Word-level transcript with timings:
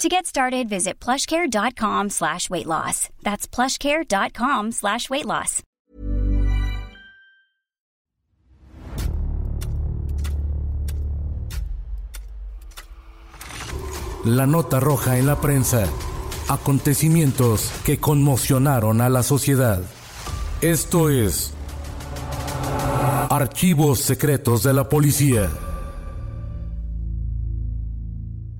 To 0.00 0.08
get 0.08 0.24
started, 0.24 0.66
visit 0.66 0.98
plushcare.com 0.98 2.08
slash 2.08 2.48
weight 2.48 2.64
loss. 2.66 3.10
That's 3.22 3.46
plushcare.com 3.46 4.72
slash 4.72 5.10
weight 5.10 5.26
loss. 5.26 5.62
La 14.24 14.46
nota 14.46 14.80
roja 14.80 15.18
en 15.18 15.26
la 15.26 15.38
prensa. 15.38 15.86
Acontecimientos 16.48 17.70
que 17.84 17.98
conmocionaron 17.98 19.02
a 19.02 19.10
la 19.10 19.22
sociedad. 19.22 19.82
Esto 20.62 21.10
es 21.10 21.52
Archivos 23.28 24.00
Secretos 24.00 24.62
de 24.62 24.72
la 24.72 24.88
Policía. 24.88 25.50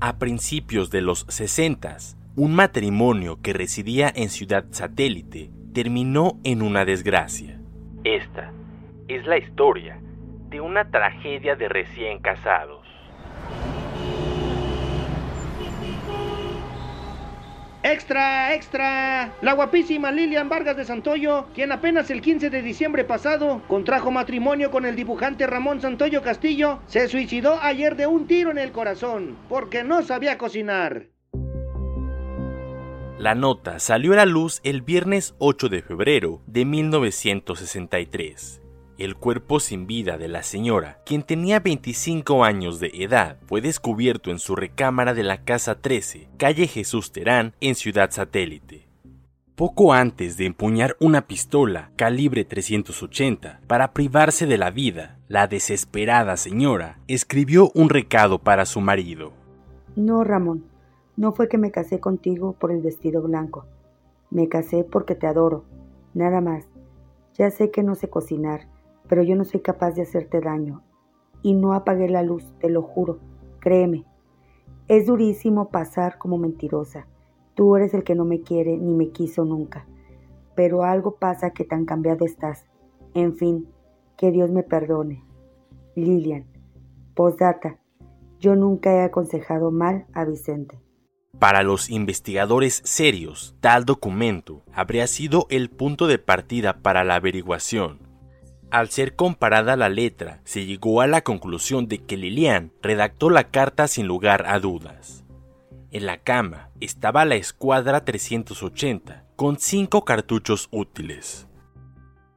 A 0.03 0.17
principios 0.17 0.91
de 0.91 1.03
los 1.03 1.27
60, 1.29 1.99
un 2.35 2.55
matrimonio 2.55 3.39
que 3.43 3.53
residía 3.53 4.11
en 4.15 4.31
Ciudad 4.31 4.65
Satélite 4.71 5.51
terminó 5.75 6.41
en 6.43 6.63
una 6.63 6.87
desgracia. 6.87 7.61
Esta 8.03 8.51
es 9.09 9.27
la 9.27 9.37
historia 9.37 10.01
de 10.49 10.63
una 10.63 10.91
tragedia 10.91 11.55
de 11.55 11.69
recién 11.69 12.19
casados. 12.19 12.80
¡Extra, 17.83 18.55
extra! 18.55 19.33
La 19.41 19.55
guapísima 19.55 20.13
Lilian 20.13 20.51
Vargas 20.51 20.77
de 20.77 20.85
Santoyo, 20.85 21.47
quien 21.55 21.73
apenas 21.73 22.11
el 22.11 22.21
15 22.21 22.51
de 22.51 22.61
diciembre 22.61 23.05
pasado 23.05 23.63
contrajo 23.69 24.11
matrimonio 24.11 24.71
con 24.71 24.85
el 24.85 24.97
dibujante 24.97 25.47
Ramón 25.47 25.81
Santoyo 25.81 26.21
Castillo, 26.21 26.81
se 26.87 27.09
suicidó 27.09 27.59
ayer 27.63 27.97
de 27.97 28.07
un 28.07 28.27
tiro 28.27 28.51
en 28.51 28.59
el 28.59 28.71
corazón, 28.71 29.39
porque 29.49 29.83
no 29.83 30.03
sabía 30.03 30.37
cocinar. 30.37 31.07
La 33.19 33.35
nota 33.35 33.79
salió 33.79 34.13
a 34.13 34.17
la 34.17 34.27
luz 34.27 34.61
el 34.63 34.83
viernes 34.83 35.35
8 35.39 35.71
de 35.71 35.81
febrero 35.83 36.43
de 36.47 36.67
1963 36.67 38.61
el 39.01 39.17
cuerpo 39.17 39.61
sin 39.61 39.87
vida 39.87 40.19
de 40.19 40.29
la 40.29 40.43
señora, 40.43 41.01
quien 41.07 41.23
tenía 41.23 41.61
25 41.61 42.45
años 42.45 42.81
de 42.81 42.91
edad, 42.95 43.39
fue 43.47 43.61
descubierto 43.61 44.31
en 44.31 44.39
su 44.39 44.55
recámara 44.55 45.15
de 45.15 45.23
la 45.23 45.45
Casa 45.45 45.81
13, 45.81 46.29
calle 46.37 46.67
Jesús 46.67 47.11
Terán, 47.11 47.55
en 47.61 47.75
Ciudad 47.75 48.11
Satélite. 48.11 48.91
Poco 49.55 49.93
antes 49.93 50.37
de 50.37 50.47
empuñar 50.47 50.97
una 51.01 51.27
pistola 51.27 51.91
calibre 51.97 52.45
380 52.45 53.61
para 53.67 53.93
privarse 53.93 54.47
de 54.47 54.57
la 54.57 54.71
vida, 54.71 55.19
la 55.29 55.49
desesperada 55.49 56.37
señora 56.37 56.99
escribió 57.09 57.71
un 57.75 57.91
recado 57.91 58.39
para 58.39 58.65
su 58.65 58.81
marido. 58.81 59.33
No, 59.97 60.25
Ramón, 60.25 60.65
no 61.17 61.33
fue 61.33 61.49
que 61.49 61.59
me 61.59 61.71
casé 61.71 62.01
contigo 62.01 62.55
por 62.55 62.71
el 62.71 62.81
vestido 62.81 63.21
blanco. 63.21 63.67
Me 64.31 64.49
casé 64.49 64.83
porque 64.83 65.15
te 65.15 65.27
adoro, 65.27 65.65
nada 66.15 66.41
más. 66.41 66.65
Ya 67.35 67.51
sé 67.51 67.71
que 67.71 67.83
no 67.83 67.95
sé 67.95 68.09
cocinar, 68.09 68.67
pero 69.11 69.25
yo 69.25 69.35
no 69.35 69.45
soy 69.45 69.59
capaz 69.61 69.91
de 69.91 70.03
hacerte 70.03 70.41
daño. 70.41 70.85
Y 71.43 71.55
no 71.55 71.75
apagué 71.75 72.09
la 72.09 72.23
luz, 72.23 72.55
te 72.61 72.71
lo 72.71 72.81
juro, 72.81 73.19
créeme. 73.59 74.07
Es 74.87 75.07
durísimo 75.07 75.71
pasar 75.71 76.17
como 76.17 76.39
mentirosa. 76.39 77.09
Tú 77.55 77.75
eres 77.75 77.93
el 77.93 78.05
que 78.05 78.15
no 78.15 78.25
me 78.25 78.43
quiere 78.43 78.79
ni 78.79 78.95
me 78.95 79.11
quiso 79.11 79.45
nunca. 79.45 79.85
Pero 80.55 80.85
algo 80.85 81.17
pasa 81.17 81.51
que 81.51 81.65
tan 81.65 81.87
cambiado 81.87 82.25
estás. 82.25 82.69
En 83.13 83.35
fin, 83.35 83.69
que 84.17 84.31
Dios 84.31 84.53
me 84.53 84.63
perdone. 84.63 85.25
Lilian. 85.97 86.47
Postdata. 87.15 87.81
Yo 88.39 88.55
nunca 88.55 88.93
he 88.93 89.03
aconsejado 89.03 89.73
mal 89.73 90.07
a 90.13 90.25
Vicente. 90.25 90.81
Para 91.41 91.65
los 91.65 91.91
investigadores 91.91 92.81
serios, 92.85 93.57
tal 93.61 93.85
documento 93.87 94.63
habría 94.73 95.09
sido 95.09 95.47
el 95.51 95.69
punto 95.69 96.07
de 96.07 96.19
partida 96.19 96.81
para 96.81 97.03
la 97.03 97.17
averiguación 97.17 98.10
al 98.71 98.89
ser 98.91 99.17
comparada 99.17 99.77
la 99.77 99.89
letra, 99.89 100.41
se 100.45 100.65
llegó 100.65 101.01
a 101.01 101.07
la 101.07 101.23
conclusión 101.23 101.89
de 101.89 101.99
que 101.99 102.17
Lilian 102.17 102.73
redactó 102.83 103.31
la 103.31 103.45
carta 103.45 103.89
sin 103.89 104.07
lugar 104.07 104.45
a 104.47 104.61
dudas. 104.61 105.25
En 105.91 106.07
la 106.07 106.19
cama 106.19 106.71
estaba 106.81 107.25
la 107.25 107.35
escuadra 107.35 108.05
380, 108.05 109.25
con 109.35 109.59
cinco 109.59 110.05
cartuchos 110.05 110.69
útiles. 110.71 111.49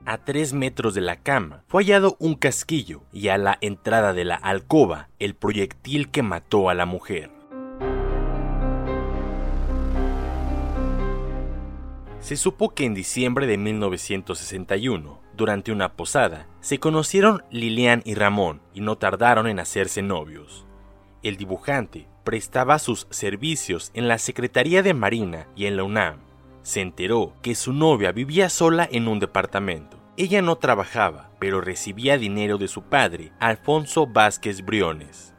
A 0.05 0.17
tres 0.17 0.53
metros 0.53 0.95
de 0.95 1.01
la 1.01 1.17
cama 1.17 1.63
fue 1.67 1.83
hallado 1.83 2.17
un 2.19 2.35
casquillo 2.35 3.03
y 3.13 3.29
a 3.29 3.37
la 3.37 3.57
entrada 3.61 4.13
de 4.13 4.25
la 4.25 4.35
alcoba 4.35 5.09
el 5.19 5.35
proyectil 5.35 6.09
que 6.09 6.23
mató 6.23 6.69
a 6.69 6.73
la 6.73 6.85
mujer. 6.85 7.31
Se 12.19 12.35
supo 12.37 12.73
que 12.73 12.85
en 12.85 12.93
diciembre 12.93 13.47
de 13.47 13.57
1961, 13.57 15.22
durante 15.35 15.71
una 15.71 15.93
posada, 15.93 16.47
se 16.61 16.79
conocieron 16.79 17.43
Lilian 17.49 18.01
y 18.05 18.15
Ramón 18.15 18.61
y 18.73 18.81
no 18.81 18.97
tardaron 18.97 19.47
en 19.47 19.59
hacerse 19.59 20.01
novios. 20.01 20.65
El 21.23 21.37
dibujante 21.37 22.07
prestaba 22.23 22.79
sus 22.79 23.07
servicios 23.09 23.91
en 23.93 24.07
la 24.07 24.17
Secretaría 24.17 24.83
de 24.83 24.93
Marina 24.93 25.47
y 25.55 25.65
en 25.65 25.77
la 25.77 25.83
UNAM. 25.83 26.19
Se 26.61 26.81
enteró 26.81 27.33
que 27.41 27.55
su 27.55 27.73
novia 27.73 28.11
vivía 28.11 28.49
sola 28.49 28.87
en 28.89 29.07
un 29.07 29.19
departamento. 29.19 29.97
Ella 30.15 30.41
no 30.41 30.57
trabajaba, 30.57 31.31
pero 31.39 31.59
recibía 31.59 32.17
dinero 32.17 32.57
de 32.57 32.67
su 32.67 32.83
padre, 32.83 33.31
Alfonso 33.39 34.05
Vázquez 34.05 34.63
Briones. 34.63 35.33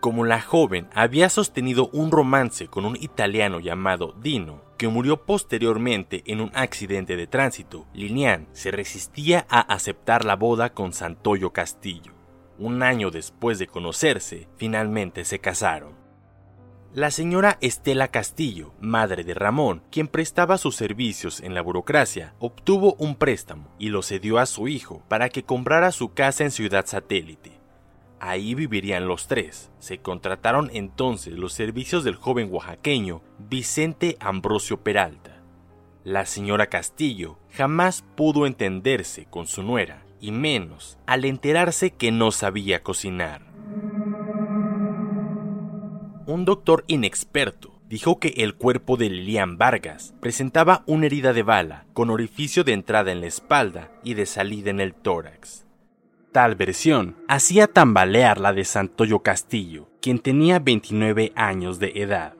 Como 0.00 0.24
la 0.24 0.40
joven 0.40 0.88
había 0.94 1.28
sostenido 1.28 1.90
un 1.92 2.10
romance 2.10 2.68
con 2.68 2.86
un 2.86 2.96
italiano 2.96 3.60
llamado 3.60 4.14
Dino, 4.20 4.62
que 4.80 4.88
murió 4.88 5.26
posteriormente 5.26 6.22
en 6.24 6.40
un 6.40 6.50
accidente 6.54 7.14
de 7.14 7.26
tránsito, 7.26 7.86
Lilian 7.92 8.48
se 8.54 8.70
resistía 8.70 9.44
a 9.50 9.60
aceptar 9.60 10.24
la 10.24 10.36
boda 10.36 10.72
con 10.72 10.94
Santoyo 10.94 11.52
Castillo. 11.52 12.14
Un 12.58 12.82
año 12.82 13.10
después 13.10 13.58
de 13.58 13.66
conocerse, 13.66 14.48
finalmente 14.56 15.26
se 15.26 15.38
casaron. 15.38 15.96
La 16.94 17.10
señora 17.10 17.58
Estela 17.60 18.08
Castillo, 18.08 18.72
madre 18.80 19.22
de 19.22 19.34
Ramón, 19.34 19.82
quien 19.90 20.08
prestaba 20.08 20.56
sus 20.56 20.76
servicios 20.76 21.42
en 21.42 21.52
la 21.54 21.60
burocracia, 21.60 22.32
obtuvo 22.38 22.94
un 22.94 23.16
préstamo 23.16 23.68
y 23.78 23.90
lo 23.90 24.00
cedió 24.00 24.38
a 24.38 24.46
su 24.46 24.66
hijo 24.66 25.02
para 25.08 25.28
que 25.28 25.42
comprara 25.42 25.92
su 25.92 26.14
casa 26.14 26.44
en 26.44 26.50
Ciudad 26.50 26.86
Satélite. 26.86 27.59
Ahí 28.20 28.54
vivirían 28.54 29.08
los 29.08 29.26
tres. 29.26 29.70
Se 29.78 29.98
contrataron 29.98 30.70
entonces 30.74 31.32
los 31.32 31.54
servicios 31.54 32.04
del 32.04 32.16
joven 32.16 32.48
oaxaqueño 32.52 33.22
Vicente 33.38 34.16
Ambrosio 34.20 34.82
Peralta. 34.82 35.42
La 36.04 36.26
señora 36.26 36.66
Castillo 36.66 37.38
jamás 37.50 38.04
pudo 38.16 38.46
entenderse 38.46 39.24
con 39.24 39.46
su 39.46 39.62
nuera, 39.62 40.04
y 40.20 40.32
menos 40.32 40.98
al 41.06 41.24
enterarse 41.24 41.92
que 41.92 42.12
no 42.12 42.30
sabía 42.30 42.82
cocinar. 42.82 43.42
Un 46.26 46.44
doctor 46.44 46.84
inexperto 46.86 47.80
dijo 47.88 48.20
que 48.20 48.34
el 48.36 48.54
cuerpo 48.54 48.96
de 48.96 49.10
Lilian 49.10 49.58
Vargas 49.58 50.14
presentaba 50.20 50.84
una 50.86 51.06
herida 51.06 51.32
de 51.32 51.42
bala 51.42 51.86
con 51.92 52.10
orificio 52.10 52.64
de 52.64 52.72
entrada 52.72 53.10
en 53.12 53.20
la 53.20 53.26
espalda 53.26 53.90
y 54.04 54.14
de 54.14 54.26
salida 54.26 54.70
en 54.70 54.80
el 54.80 54.94
tórax. 54.94 55.66
Tal 56.32 56.54
versión 56.54 57.16
hacía 57.26 57.66
tambalear 57.66 58.38
la 58.38 58.52
de 58.52 58.64
Santoyo 58.64 59.18
Castillo, 59.18 59.88
quien 60.00 60.20
tenía 60.20 60.60
29 60.60 61.32
años 61.34 61.80
de 61.80 61.92
edad. 61.96 62.34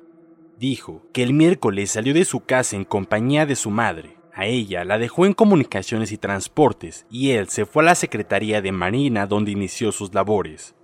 Dijo 0.58 1.02
que 1.12 1.25
el 1.25 1.34
miércoles 1.34 1.90
salió 1.90 2.14
de 2.14 2.25
su 2.25 2.40
casa 2.40 2.76
en 2.76 2.84
compañía 2.84 3.46
de 3.46 3.56
su 3.56 3.70
madre, 3.70 4.16
A 4.32 4.46
ella 4.46 4.84
la 4.84 4.96
dejó 4.96 5.26
en 5.26 5.34
comunicaciones 5.34 6.12
y 6.12 6.16
transportes 6.16 7.04
y 7.10 7.32
él 7.32 7.48
se 7.48 7.66
fue 7.66 7.82
a 7.82 7.87
la 7.87 7.94
Secretaría 7.96 8.62
de 8.62 8.70
Marina 8.70 9.26
donde 9.26 9.50
inició 9.50 9.90
sus 9.90 10.14
labores. 10.14 10.76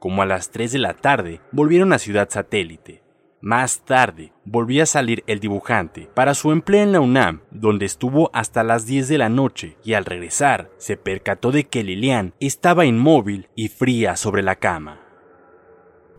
Como 0.00 0.22
a 0.22 0.26
las 0.26 0.50
3 0.50 0.72
de 0.72 0.78
la 0.78 0.94
tarde 0.94 1.40
volvieron 1.52 1.92
a 1.92 1.98
Ciudad 1.98 2.28
Satélite. 2.30 3.03
Más 3.44 3.80
tarde 3.84 4.32
volvió 4.46 4.82
a 4.82 4.86
salir 4.86 5.22
el 5.26 5.38
dibujante 5.38 6.08
para 6.14 6.32
su 6.32 6.50
empleo 6.50 6.82
en 6.82 6.92
la 6.92 7.00
UNAM, 7.00 7.42
donde 7.50 7.84
estuvo 7.84 8.30
hasta 8.32 8.64
las 8.64 8.86
10 8.86 9.06
de 9.06 9.18
la 9.18 9.28
noche 9.28 9.76
y 9.84 9.92
al 9.92 10.06
regresar 10.06 10.70
se 10.78 10.96
percató 10.96 11.52
de 11.52 11.64
que 11.64 11.84
Lilian 11.84 12.32
estaba 12.40 12.86
inmóvil 12.86 13.50
y 13.54 13.68
fría 13.68 14.16
sobre 14.16 14.42
la 14.42 14.56
cama. 14.56 15.02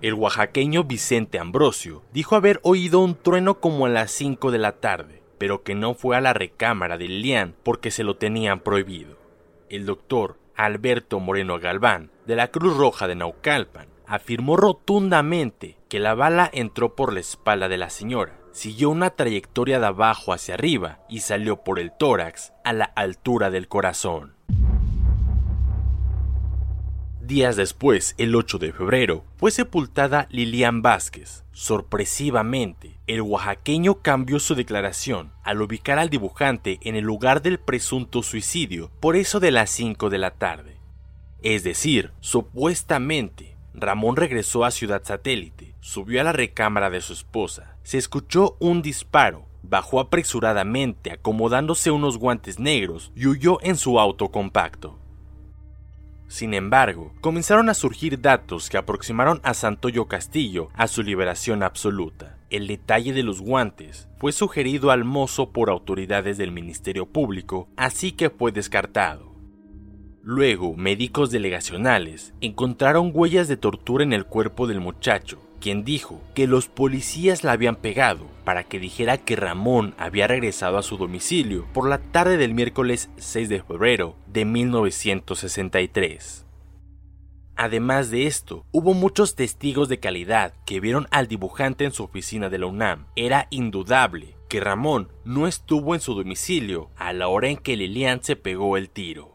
El 0.03 0.13
oaxaqueño 0.13 0.83
Vicente 0.83 1.39
Ambrosio 1.39 2.03
dijo 2.13 2.35
haber 2.35 2.59
oído 2.61 2.99
un 2.99 3.15
trueno 3.15 3.59
como 3.59 3.87
a 3.87 3.89
las 3.89 4.11
5 4.11 4.51
de 4.51 4.59
la 4.59 4.73
tarde, 4.73 5.23
pero 5.39 5.63
que 5.63 5.73
no 5.73 5.95
fue 5.95 6.15
a 6.15 6.21
la 6.21 6.33
recámara 6.33 6.99
de 6.99 7.07
Lilian 7.07 7.55
porque 7.63 7.89
se 7.89 8.03
lo 8.03 8.17
tenían 8.17 8.59
prohibido. 8.59 9.17
El 9.69 9.87
doctor 9.87 10.37
Alberto 10.55 11.19
Moreno 11.19 11.57
Galván, 11.57 12.11
de 12.27 12.35
la 12.35 12.49
Cruz 12.49 12.77
Roja 12.77 13.07
de 13.07 13.15
Naucalpan, 13.15 13.94
afirmó 14.07 14.57
rotundamente 14.57 15.77
que 15.89 15.99
la 15.99 16.15
bala 16.15 16.49
entró 16.53 16.95
por 16.95 17.13
la 17.13 17.19
espalda 17.19 17.67
de 17.67 17.77
la 17.77 17.89
señora, 17.89 18.39
siguió 18.51 18.89
una 18.89 19.09
trayectoria 19.09 19.79
de 19.79 19.87
abajo 19.87 20.33
hacia 20.33 20.53
arriba 20.53 20.99
y 21.09 21.19
salió 21.19 21.63
por 21.63 21.79
el 21.79 21.91
tórax 21.91 22.53
a 22.63 22.73
la 22.73 22.85
altura 22.85 23.49
del 23.51 23.67
corazón. 23.67 24.35
Días 27.25 27.55
después, 27.55 28.13
el 28.19 28.35
8 28.35 28.59
de 28.59 28.71
febrero, 28.71 29.25
fue 29.37 29.49
sepultada 29.49 30.27
Lilian 30.29 30.83
Vázquez. 30.83 31.43
Sorpresivamente, 31.53 32.99
el 33.07 33.21
oaxaqueño 33.21 34.03
cambió 34.03 34.39
su 34.39 34.53
declaración 34.53 35.31
al 35.41 35.59
ubicar 35.59 35.97
al 35.97 36.11
dibujante 36.11 36.77
en 36.83 36.95
el 36.95 37.03
lugar 37.03 37.41
del 37.41 37.57
presunto 37.57 38.21
suicidio 38.21 38.91
por 38.99 39.15
eso 39.15 39.39
de 39.39 39.49
las 39.49 39.71
5 39.71 40.11
de 40.11 40.17
la 40.19 40.31
tarde. 40.31 40.77
Es 41.41 41.63
decir, 41.63 42.11
supuestamente, 42.19 43.54
Ramón 43.77 44.15
regresó 44.15 44.65
a 44.65 44.71
Ciudad 44.71 45.03
Satélite, 45.03 45.75
subió 45.81 46.21
a 46.21 46.23
la 46.23 46.31
recámara 46.31 46.89
de 46.89 47.01
su 47.01 47.13
esposa, 47.13 47.77
se 47.83 47.97
escuchó 47.97 48.55
un 48.59 48.81
disparo, 48.81 49.45
bajó 49.63 49.99
apresuradamente 49.99 51.11
acomodándose 51.11 51.91
unos 51.91 52.17
guantes 52.17 52.59
negros 52.59 53.11
y 53.15 53.27
huyó 53.27 53.59
en 53.61 53.77
su 53.77 53.99
auto 53.99 54.29
compacto. 54.29 54.99
Sin 56.27 56.53
embargo, 56.53 57.13
comenzaron 57.21 57.69
a 57.69 57.75
surgir 57.75 58.19
datos 58.19 58.69
que 58.69 58.77
aproximaron 58.77 59.39
a 59.43 59.53
Santoyo 59.53 60.07
Castillo 60.07 60.69
a 60.73 60.87
su 60.87 61.03
liberación 61.03 61.61
absoluta. 61.61 62.37
El 62.49 62.67
detalle 62.67 63.13
de 63.13 63.23
los 63.23 63.41
guantes 63.41 64.07
fue 64.17 64.31
sugerido 64.31 64.91
al 64.91 65.03
mozo 65.03 65.51
por 65.51 65.69
autoridades 65.69 66.37
del 66.37 66.51
Ministerio 66.51 67.05
Público, 67.05 67.67
así 67.77 68.11
que 68.11 68.29
fue 68.29 68.51
descartado. 68.51 69.34
Luego, 70.27 70.75
médicos 70.75 71.29
delegacionales 71.29 72.33
encontraron 72.41 73.11
huellas 73.13 73.47
de 73.47 73.57
tortura 73.57 74.03
en 74.03 74.11
el 74.11 74.25
cuerpo 74.25 74.65
del 74.65 74.79
muchacho, 74.79 75.39
quien 75.61 75.85
dijo 75.85 76.19
que 76.33 76.47
los 76.47 76.67
policías 76.67 77.43
la 77.43 77.51
habían 77.51 77.75
pegado 77.75 78.25
para 78.43 78.63
que 78.63 78.79
dijera 78.79 79.19
que 79.19 79.35
Ramón 79.35 79.93
había 79.99 80.25
regresado 80.25 80.79
a 80.79 80.81
su 80.81 80.97
domicilio 80.97 81.67
por 81.73 81.87
la 81.87 81.99
tarde 81.99 82.37
del 82.37 82.55
miércoles 82.55 83.11
6 83.17 83.49
de 83.49 83.61
febrero 83.61 84.15
de 84.25 84.45
1963. 84.45 86.47
Además 87.55 88.09
de 88.09 88.25
esto, 88.25 88.65
hubo 88.71 88.95
muchos 88.95 89.35
testigos 89.35 89.89
de 89.89 89.99
calidad 89.99 90.55
que 90.65 90.79
vieron 90.79 91.05
al 91.11 91.27
dibujante 91.27 91.85
en 91.85 91.91
su 91.91 92.03
oficina 92.03 92.49
de 92.49 92.57
la 92.57 92.65
UNAM. 92.65 93.05
Era 93.15 93.45
indudable 93.51 94.35
que 94.49 94.59
Ramón 94.59 95.09
no 95.23 95.45
estuvo 95.45 95.93
en 95.93 96.01
su 96.01 96.15
domicilio 96.15 96.89
a 96.95 97.13
la 97.13 97.27
hora 97.27 97.49
en 97.49 97.57
que 97.57 97.77
Lilian 97.77 98.23
se 98.23 98.35
pegó 98.35 98.75
el 98.75 98.89
tiro. 98.89 99.34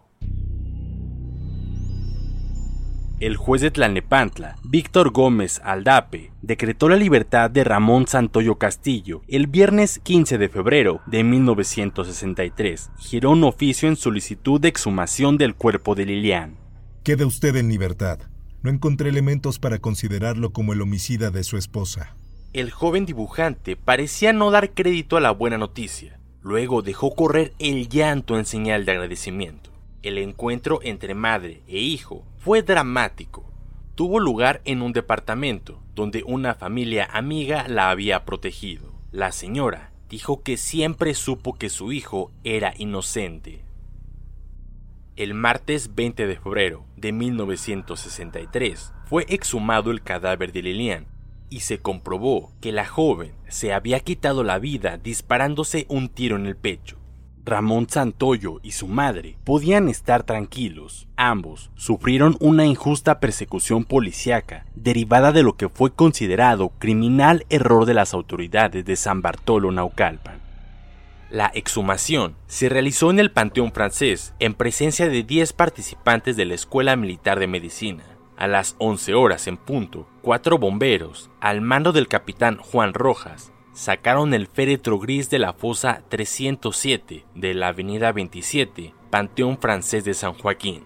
El 3.20 3.36
juez 3.36 3.60
de 3.60 3.70
Tlalnepantla, 3.70 4.56
Víctor 4.64 5.10
Gómez 5.10 5.60
Aldape, 5.62 6.32
decretó 6.40 6.88
la 6.88 6.96
libertad 6.96 7.50
de 7.50 7.64
Ramón 7.64 8.06
Santoyo 8.06 8.56
Castillo 8.56 9.20
el 9.28 9.46
viernes 9.46 10.00
15 10.02 10.38
de 10.38 10.48
febrero 10.48 11.02
de 11.06 11.22
1963 11.22 12.90
y 12.98 13.02
giró 13.02 13.30
un 13.30 13.44
oficio 13.44 13.88
en 13.88 13.96
solicitud 13.96 14.58
de 14.58 14.68
exhumación 14.68 15.36
del 15.36 15.54
cuerpo 15.54 15.94
de 15.94 16.06
Lilian. 16.06 16.56
Queda 17.04 17.26
usted 17.26 17.54
en 17.56 17.68
libertad. 17.68 18.20
No 18.62 18.70
encontré 18.70 19.10
elementos 19.10 19.58
para 19.58 19.78
considerarlo 19.78 20.52
como 20.52 20.72
el 20.72 20.80
homicida 20.80 21.30
de 21.30 21.44
su 21.44 21.58
esposa. 21.58 22.16
El 22.52 22.70
joven 22.70 23.06
dibujante 23.06 23.76
parecía 23.76 24.32
no 24.32 24.50
dar 24.50 24.72
crédito 24.72 25.16
a 25.16 25.20
la 25.20 25.30
buena 25.30 25.58
noticia. 25.58 26.18
Luego 26.42 26.80
dejó 26.80 27.14
correr 27.14 27.52
el 27.58 27.88
llanto 27.88 28.38
en 28.38 28.46
señal 28.46 28.86
de 28.86 28.92
agradecimiento. 28.92 29.70
El 30.02 30.16
encuentro 30.16 30.80
entre 30.82 31.14
madre 31.14 31.62
e 31.68 31.78
hijo 31.78 32.24
fue 32.38 32.62
dramático. 32.62 33.44
Tuvo 33.94 34.18
lugar 34.18 34.62
en 34.64 34.80
un 34.80 34.94
departamento 34.94 35.82
donde 35.94 36.22
una 36.24 36.54
familia 36.54 37.06
amiga 37.12 37.68
la 37.68 37.90
había 37.90 38.24
protegido. 38.24 38.94
La 39.12 39.30
señora 39.30 39.92
dijo 40.08 40.42
que 40.42 40.56
siempre 40.56 41.12
supo 41.12 41.52
que 41.52 41.68
su 41.68 41.92
hijo 41.92 42.32
era 42.44 42.72
inocente. 42.78 43.62
El 45.16 45.34
martes 45.34 45.94
20 45.94 46.26
de 46.26 46.36
febrero 46.36 46.86
de 46.96 47.12
1963 47.12 48.94
fue 49.04 49.26
exhumado 49.28 49.90
el 49.90 50.02
cadáver 50.02 50.52
de 50.52 50.62
Lilian 50.62 51.08
y 51.50 51.60
se 51.60 51.78
comprobó 51.78 52.52
que 52.62 52.72
la 52.72 52.86
joven 52.86 53.34
se 53.48 53.74
había 53.74 54.00
quitado 54.00 54.44
la 54.44 54.58
vida 54.58 54.96
disparándose 54.96 55.84
un 55.90 56.08
tiro 56.08 56.36
en 56.36 56.46
el 56.46 56.56
pecho. 56.56 56.99
Ramón 57.44 57.88
Santoyo 57.88 58.60
y 58.62 58.72
su 58.72 58.86
madre 58.86 59.36
podían 59.44 59.88
estar 59.88 60.24
tranquilos. 60.24 61.08
Ambos 61.16 61.70
sufrieron 61.74 62.36
una 62.40 62.66
injusta 62.66 63.20
persecución 63.20 63.84
policíaca 63.84 64.66
derivada 64.74 65.32
de 65.32 65.42
lo 65.42 65.56
que 65.56 65.68
fue 65.68 65.92
considerado 65.92 66.70
criminal 66.78 67.46
error 67.48 67.86
de 67.86 67.94
las 67.94 68.14
autoridades 68.14 68.84
de 68.84 68.96
San 68.96 69.22
Bartolo 69.22 69.72
Naucalpan. 69.72 70.40
La 71.30 71.50
exhumación 71.54 72.34
se 72.48 72.68
realizó 72.68 73.10
en 73.10 73.20
el 73.20 73.30
Panteón 73.30 73.72
francés 73.72 74.34
en 74.40 74.54
presencia 74.54 75.08
de 75.08 75.22
10 75.22 75.52
participantes 75.52 76.36
de 76.36 76.44
la 76.44 76.54
Escuela 76.54 76.96
Militar 76.96 77.38
de 77.38 77.46
Medicina. 77.46 78.02
A 78.36 78.48
las 78.48 78.74
11 78.78 79.14
horas 79.14 79.46
en 79.46 79.56
punto, 79.56 80.08
cuatro 80.22 80.58
bomberos, 80.58 81.30
al 81.40 81.60
mando 81.60 81.92
del 81.92 82.08
capitán 82.08 82.56
Juan 82.56 82.94
Rojas, 82.94 83.52
sacaron 83.72 84.34
el 84.34 84.46
féretro 84.46 84.98
gris 84.98 85.30
de 85.30 85.38
la 85.38 85.52
fosa 85.52 86.02
307 86.08 87.24
de 87.34 87.54
la 87.54 87.68
avenida 87.68 88.12
27, 88.12 88.94
Panteón 89.10 89.58
Francés 89.58 90.04
de 90.04 90.14
San 90.14 90.34
Joaquín. 90.34 90.84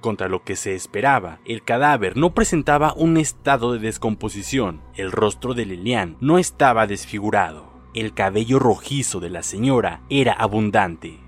Contra 0.00 0.28
lo 0.28 0.42
que 0.42 0.56
se 0.56 0.74
esperaba, 0.74 1.38
el 1.44 1.62
cadáver 1.62 2.16
no 2.16 2.34
presentaba 2.34 2.92
un 2.94 3.16
estado 3.16 3.72
de 3.72 3.78
descomposición, 3.78 4.80
el 4.94 5.12
rostro 5.12 5.54
de 5.54 5.64
Lilian 5.64 6.16
no 6.20 6.38
estaba 6.38 6.88
desfigurado, 6.88 7.72
el 7.94 8.12
cabello 8.12 8.58
rojizo 8.58 9.20
de 9.20 9.30
la 9.30 9.44
señora 9.44 10.02
era 10.10 10.32
abundante. 10.32 11.20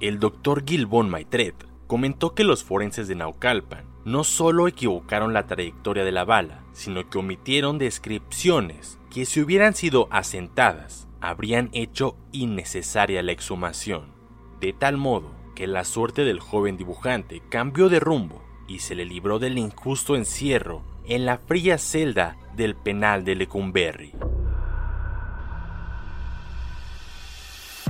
El 0.00 0.18
doctor 0.18 0.64
Gilbon 0.66 1.08
Maitret 1.08 1.54
comentó 1.86 2.34
que 2.34 2.42
los 2.42 2.64
forenses 2.64 3.06
de 3.06 3.14
Naucalpan 3.14 3.84
no 4.04 4.24
solo 4.24 4.66
equivocaron 4.66 5.32
la 5.32 5.46
trayectoria 5.46 6.04
de 6.04 6.12
la 6.12 6.24
bala, 6.24 6.64
sino 6.72 7.08
que 7.08 7.18
omitieron 7.18 7.78
descripciones 7.78 8.98
que 9.14 9.26
si 9.26 9.40
hubieran 9.40 9.74
sido 9.74 10.08
asentadas, 10.10 11.06
habrían 11.20 11.70
hecho 11.72 12.16
innecesaria 12.32 13.22
la 13.22 13.30
exhumación, 13.30 14.12
de 14.58 14.72
tal 14.72 14.96
modo 14.96 15.30
que 15.54 15.68
la 15.68 15.84
suerte 15.84 16.24
del 16.24 16.40
joven 16.40 16.76
dibujante 16.76 17.40
cambió 17.48 17.88
de 17.88 18.00
rumbo 18.00 18.42
y 18.66 18.80
se 18.80 18.96
le 18.96 19.04
libró 19.04 19.38
del 19.38 19.56
injusto 19.56 20.16
encierro 20.16 20.82
en 21.06 21.26
la 21.26 21.38
fría 21.38 21.78
celda 21.78 22.36
del 22.56 22.74
penal 22.74 23.24
de 23.24 23.36
Lecumberri. 23.36 24.12